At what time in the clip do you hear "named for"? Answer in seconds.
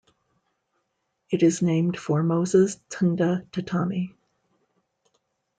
1.61-2.23